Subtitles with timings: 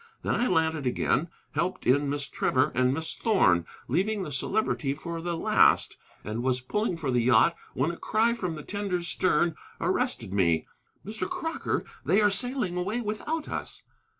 [0.23, 5.21] Then I landed again, helped in Miss Trevor and Miss Thorn, leaving the Celebrity for
[5.21, 9.55] the last, and was pulling for the yacht when a cry from the tender's stern
[9.79, 10.65] arrested me.
[11.05, 11.29] "Mr.
[11.29, 13.83] Crocker, they are sailing away without us!"